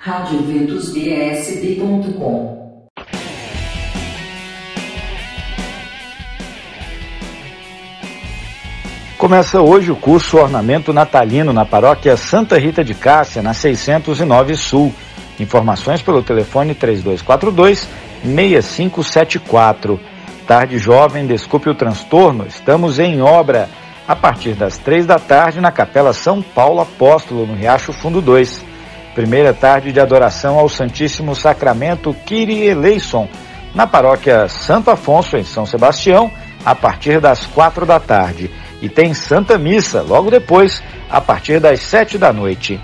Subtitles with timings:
[0.00, 2.78] radioventusbsb.com
[9.18, 14.94] Começa hoje o curso Ornamento Natalino na paróquia Santa Rita de Cássia, na 609 Sul.
[15.40, 17.88] Informações pelo telefone 3242
[18.22, 19.98] 6574.
[20.46, 23.68] Tarde Jovem, desculpe o transtorno, estamos em obra.
[24.06, 28.67] A partir das três da tarde na Capela São Paulo Apóstolo, no Riacho Fundo 2.
[29.14, 33.28] Primeira tarde de adoração ao Santíssimo Sacramento Kyrie Eleison,
[33.74, 36.30] na paróquia Santo Afonso, em São Sebastião,
[36.64, 38.50] a partir das quatro da tarde
[38.80, 42.80] e tem Santa Missa logo depois, a partir das sete da noite.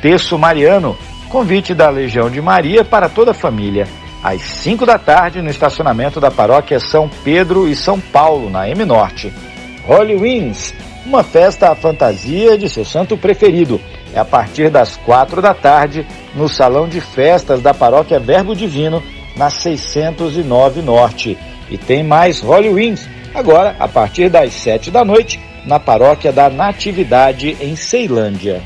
[0.00, 0.96] Terço Mariano,
[1.28, 3.86] convite da Legião de Maria para toda a família,
[4.22, 8.84] às cinco da tarde no estacionamento da paróquia São Pedro e São Paulo, na M
[8.84, 9.32] Norte.
[9.86, 13.80] Holy Wings, uma festa à fantasia de seu santo preferido.
[14.14, 19.02] É a partir das quatro da tarde no Salão de Festas da Paróquia Verbo Divino,
[19.36, 21.38] na 609 Norte.
[21.70, 27.56] E tem mais Wings agora a partir das sete da noite, na paróquia da Natividade,
[27.60, 28.60] em Ceilândia.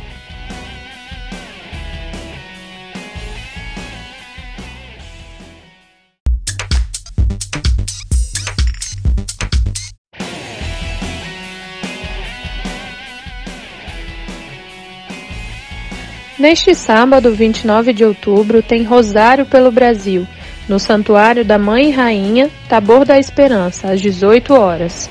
[16.39, 20.27] Neste sábado, 29 de outubro, tem Rosário pelo Brasil
[20.69, 25.09] no Santuário da Mãe Rainha, Tabor da Esperança, às 18 horas.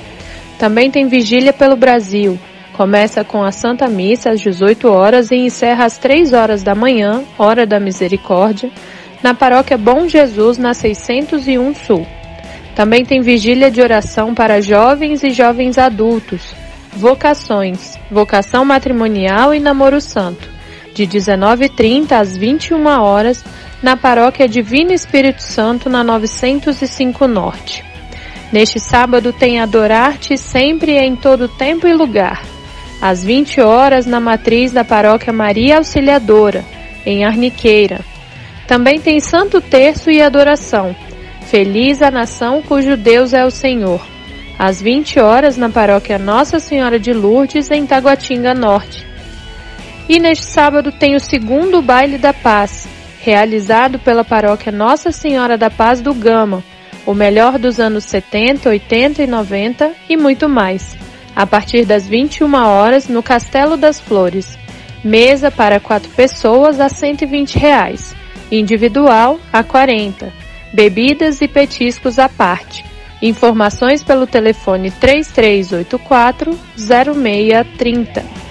[0.59, 2.37] Também tem Vigília pelo Brasil.
[2.73, 7.23] Começa com a Santa Missa às 18 horas e encerra às 3 horas da manhã,
[7.39, 8.69] hora da misericórdia,
[9.23, 12.05] na paróquia Bom Jesus, na 601 Sul.
[12.75, 16.53] Também tem vigília de oração para jovens e jovens adultos,
[16.91, 20.49] vocações, vocação matrimonial e namoro santo,
[20.95, 23.43] de 19h30 às 21 horas
[23.83, 27.83] na paróquia Divino Espírito Santo, na 905 Norte.
[28.51, 32.41] Neste sábado tem Adorar-te sempre e em todo tempo e lugar,
[33.01, 36.63] às 20 horas na matriz da paróquia Maria Auxiliadora,
[37.05, 37.99] em Arniqueira.
[38.65, 40.95] Também tem Santo Terço e Adoração.
[41.41, 44.01] Feliz a nação cujo Deus é o Senhor.
[44.57, 49.14] Às 20 horas na paróquia Nossa Senhora de Lourdes, em Taguatinga Norte.
[50.07, 52.87] E neste sábado tem o segundo baile da paz,
[53.19, 56.63] realizado pela paróquia Nossa Senhora da Paz do Gama,
[57.07, 60.95] o melhor dos anos 70, 80 e 90 e muito mais,
[61.35, 64.57] a partir das 21 horas no Castelo das Flores.
[65.03, 68.15] Mesa para quatro pessoas a 120 reais,
[68.51, 70.31] individual a 40,
[70.71, 72.85] bebidas e petiscos à parte.
[73.23, 78.44] Informações pelo telefone 3384 0630.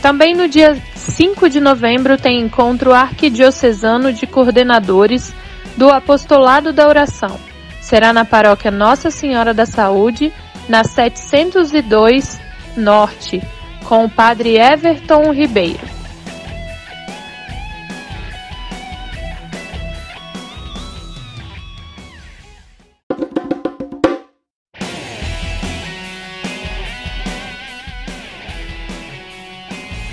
[0.00, 5.34] Também no dia 5 de novembro tem encontro arquidiocesano de coordenadores
[5.76, 7.38] do Apostolado da Oração.
[7.80, 10.32] Será na paróquia Nossa Senhora da Saúde,
[10.68, 12.40] na 702
[12.76, 13.42] Norte,
[13.86, 15.96] com o padre Everton Ribeiro.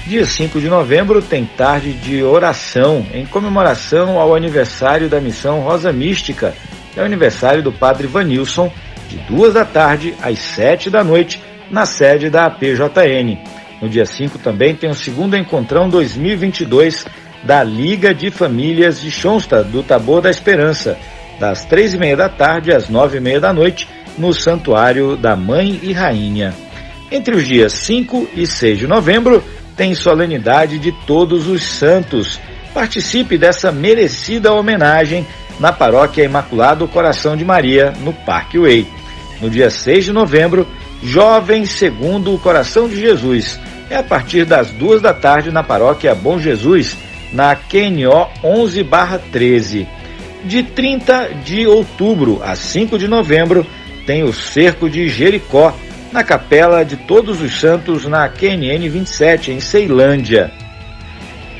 [0.05, 5.91] Dia 5 de novembro tem tarde de oração em comemoração ao aniversário da missão Rosa
[5.91, 6.53] Mística,
[6.95, 8.71] é o aniversário do padre Vanilson,
[9.09, 11.41] de duas da tarde às sete da noite,
[11.71, 13.52] na sede da APJN.
[13.83, 17.05] No dia 5 também tem o segundo encontrão 2022
[17.43, 20.97] da Liga de Famílias de Chonsta do Tabor da Esperança,
[21.37, 23.85] das três e meia da tarde às nove e meia da noite,
[24.17, 26.53] no Santuário da Mãe e Rainha.
[27.11, 29.43] Entre os dias 5 e 6 de novembro,
[29.75, 32.39] tem solenidade de todos os santos.
[32.73, 35.27] Participe dessa merecida homenagem
[35.59, 38.87] na Paróquia Imaculado Coração de Maria, no Parque Way.
[39.41, 40.65] No dia 6 de novembro,
[41.03, 43.59] Jovens Segundo o Coração de Jesus.
[43.93, 46.97] É a partir das duas da tarde na Paróquia Bom Jesus,
[47.31, 49.85] na QNO 11-13.
[50.43, 53.63] De 30 de outubro a 5 de novembro,
[54.07, 55.77] tem o Cerco de Jericó,
[56.11, 60.51] na Capela de Todos os Santos, na QNN 27, em Ceilândia.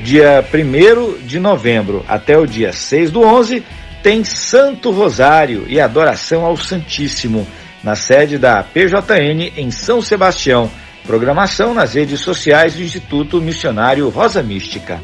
[0.02, 3.62] Dia 1 de novembro até o dia 6 do 11,
[4.02, 7.46] tem Santo Rosário e adoração ao Santíssimo,
[7.84, 10.68] na sede da PJN em São Sebastião.
[11.06, 15.02] Programação nas redes sociais do Instituto Missionário Rosa Mística.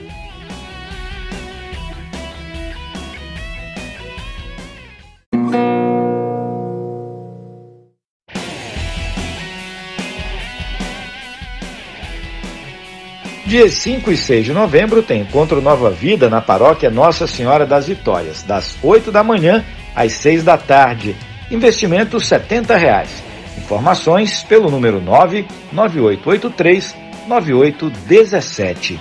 [13.44, 17.88] Dias 5 e 6 de novembro tem encontro Nova Vida na paróquia Nossa Senhora das
[17.88, 19.62] Vitórias, das 8 da manhã
[19.94, 21.14] às 6 da tarde.
[21.50, 23.29] Investimento 70 reais.
[23.70, 26.92] Informações pelo número 99883
[27.28, 29.00] 9817.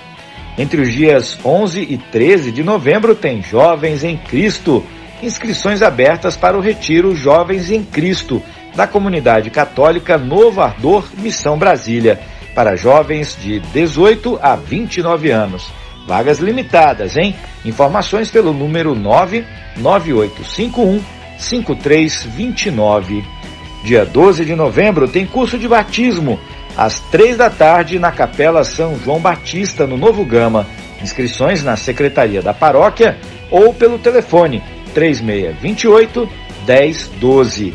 [0.56, 4.86] Entre os dias 11 e 13 de novembro tem Jovens em Cristo.
[5.20, 8.40] Inscrições abertas para o Retiro Jovens em Cristo,
[8.76, 12.20] da comunidade católica Novo Ardor, Missão Brasília
[12.54, 15.68] para jovens de 18 a 29 anos.
[16.06, 17.34] Vagas limitadas, hein?
[17.64, 21.02] Informações pelo número 99851
[21.38, 23.39] 5329.
[23.82, 26.38] Dia 12 de novembro tem curso de batismo
[26.76, 30.66] às três da tarde na Capela São João Batista, no Novo Gama.
[31.02, 33.18] Inscrições na Secretaria da Paróquia
[33.50, 34.62] ou pelo telefone
[34.94, 36.28] 3628
[36.66, 37.74] 1012.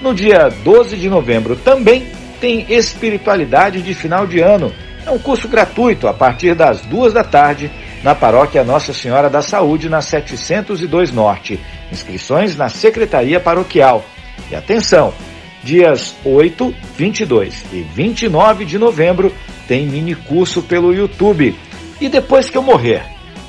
[0.00, 2.06] No dia 12 de novembro também
[2.40, 4.72] tem Espiritualidade de Final de Ano.
[5.06, 7.70] É um curso gratuito a partir das duas da tarde
[8.02, 11.60] na Paróquia Nossa Senhora da Saúde, na 702 Norte.
[11.92, 14.04] Inscrições na Secretaria Paroquial.
[14.50, 15.12] E atenção,
[15.62, 19.32] dias 8, 22 e 29 de novembro
[19.66, 21.54] tem mini curso pelo YouTube.
[22.00, 23.02] E depois que eu morrer?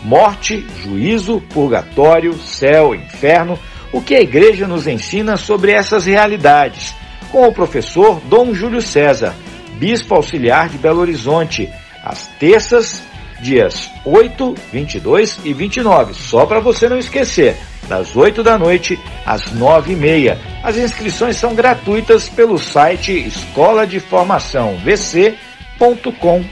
[0.04, 3.60] Morte, juízo, purgatório, céu, inferno.
[3.92, 6.94] O que a igreja nos ensina sobre essas realidades?
[7.32, 9.36] com o professor Dom Júlio César,
[9.78, 11.70] bispo auxiliar de Belo Horizonte,
[12.04, 13.04] às terças,
[13.42, 16.14] dias 8, 22 e 29.
[16.14, 17.58] Só para você não esquecer,
[17.88, 20.40] das 8 da noite às 9 e meia.
[20.68, 26.44] As inscrições são gratuitas pelo site escola de formação vc.com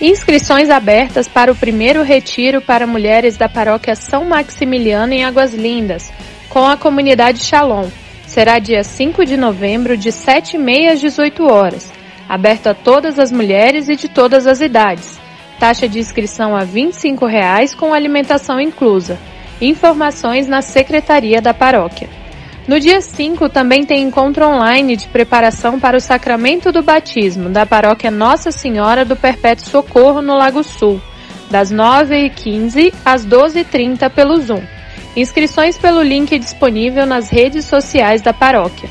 [0.00, 6.10] Inscrições abertas para o primeiro retiro para mulheres da paróquia São Maximiliano em Águas Lindas,
[6.48, 7.90] com a comunidade Shalom.
[8.38, 11.92] Será dia 5 de novembro, de 7h30 às 18 horas.
[12.28, 15.18] Aberto a todas as mulheres e de todas as idades.
[15.58, 19.18] Taxa de inscrição a 25 reais, com alimentação inclusa.
[19.60, 22.08] Informações na Secretaria da Paróquia.
[22.68, 27.66] No dia 5 também tem encontro online de preparação para o sacramento do batismo da
[27.66, 31.00] paróquia Nossa Senhora do Perpétuo Socorro no Lago Sul,
[31.50, 34.77] das 9h15 às 12h30 pelo Zoom.
[35.16, 38.88] Inscrições pelo link disponível nas redes sociais da paróquia.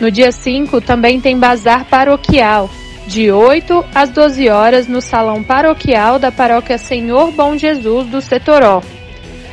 [0.00, 2.68] No dia 5 também tem bazar paroquial,
[3.06, 8.82] de 8 às 12 horas no salão paroquial da paróquia Senhor Bom Jesus do Setoró.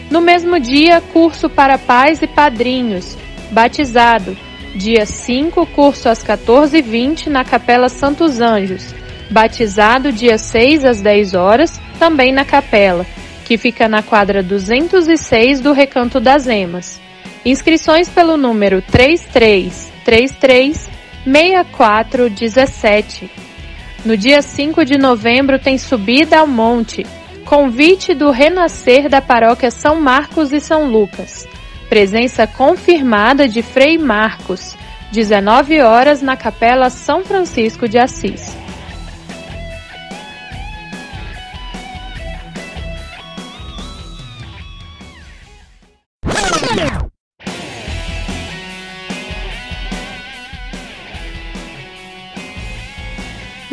[0.09, 3.17] No mesmo dia, curso para pais e padrinhos,
[3.51, 4.35] batizado.
[4.75, 8.93] Dia 5, curso às 14h20 na Capela Santos Anjos.
[9.29, 13.05] Batizado dia 6 às 10 horas, também na capela,
[13.53, 16.99] que fica na quadra 206 do Recanto das Emas.
[17.45, 20.89] Inscrições pelo número 3333
[21.23, 23.29] 6417.
[24.03, 27.05] No dia 5 de novembro tem subida ao monte,
[27.45, 31.47] convite do renascer da paróquia São Marcos e São Lucas.
[31.87, 34.75] Presença confirmada de Frei Marcos,
[35.11, 38.62] 19 horas na Capela São Francisco de Assis.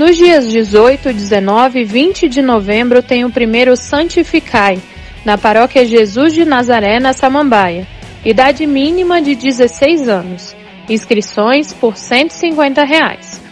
[0.00, 4.80] Nos dias 18, 19 e 20 de novembro tem o primeiro Santificai,
[5.26, 7.86] na paróquia Jesus de Nazaré, na Samambaia.
[8.24, 10.56] Idade mínima de 16 anos.
[10.88, 13.42] Inscrições por 150 reais.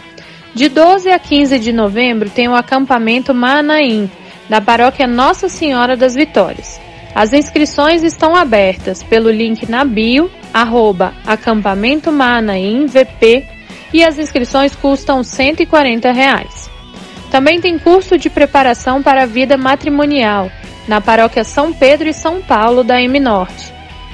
[0.55, 4.09] De 12 a 15 de novembro tem o acampamento Manaim,
[4.49, 6.81] na paróquia Nossa Senhora das Vitórias.
[7.13, 11.13] As inscrições estão abertas pelo link na bio, arroba
[13.93, 16.69] e as inscrições custam 140 reais.
[17.31, 20.51] Também tem curso de preparação para a vida matrimonial
[20.87, 23.71] na paróquia São Pedro e São Paulo da M Norte,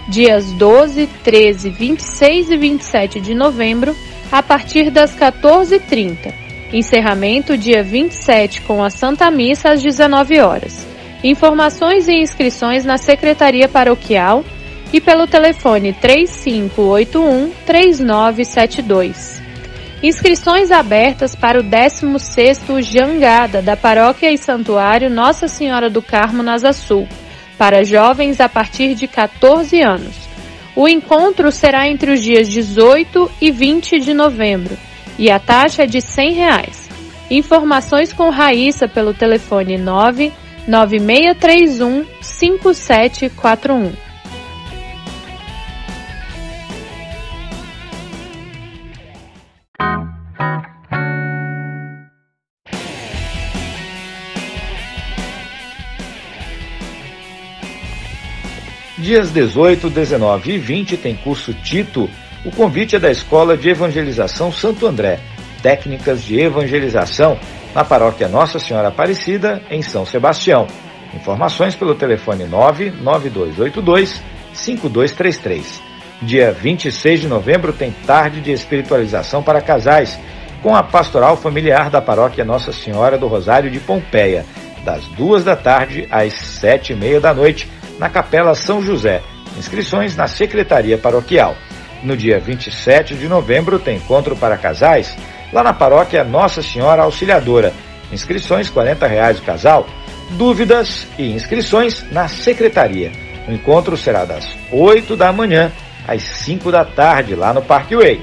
[0.10, 3.96] dias 12, 13, 26 e 27 de novembro,
[4.30, 6.34] a partir das 14h30.
[6.74, 10.86] Encerramento dia 27 com a Santa Missa às 19 horas.
[11.24, 14.44] Informações e inscrições na Secretaria Paroquial
[14.92, 19.45] e pelo telefone 3581 3972.
[20.04, 26.74] Inscrições abertas para o 16º Jangada da Paróquia e Santuário Nossa Senhora do Carmo Nasa
[26.74, 27.08] Sul,
[27.58, 30.14] para jovens a partir de 14 anos.
[30.76, 34.78] O encontro será entre os dias 18 e 20 de novembro
[35.18, 36.90] e a taxa é de 100 reais.
[37.32, 44.05] Informações com Raíssa pelo telefone 99631 5741.
[59.06, 62.10] Dias 18, 19 e 20 tem curso Tito.
[62.44, 65.20] O convite é da Escola de Evangelização Santo André,
[65.62, 67.38] Técnicas de Evangelização,
[67.76, 70.66] na paróquia Nossa Senhora Aparecida, em São Sebastião.
[71.14, 75.84] Informações pelo telefone 99282 5233.
[76.24, 80.18] Dia 26 de novembro tem tarde de espiritualização para casais,
[80.64, 84.44] com a pastoral familiar da paróquia Nossa Senhora do Rosário de Pompeia,
[84.84, 89.22] das duas da tarde às sete e meia da noite na Capela São José.
[89.58, 91.56] Inscrições na Secretaria Paroquial.
[92.04, 95.16] No dia 27 de novembro tem encontro para casais
[95.52, 97.74] lá na paróquia Nossa Senhora Auxiliadora.
[98.12, 99.88] Inscrições 40 reais o casal.
[100.32, 103.12] Dúvidas e inscrições na secretaria.
[103.48, 105.72] O encontro será das 8 da manhã
[106.08, 108.22] às 5 da tarde lá no Parque Way.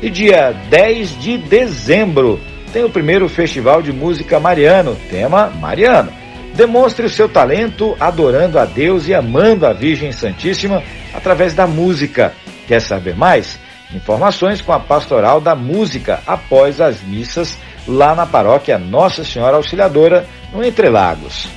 [0.00, 2.40] E dia 10 de dezembro
[2.72, 6.21] tem o primeiro Festival de Música Mariano, tema Mariano.
[6.54, 10.82] Demonstre o seu talento adorando a Deus e amando a Virgem Santíssima
[11.14, 12.34] através da música.
[12.68, 13.58] Quer saber mais?
[13.94, 20.26] Informações com a Pastoral da Música após as missas lá na paróquia Nossa Senhora Auxiliadora,
[20.52, 21.48] no Entre Lagos.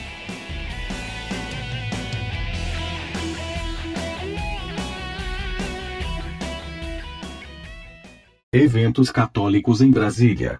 [8.52, 10.60] Eventos católicos em Brasília.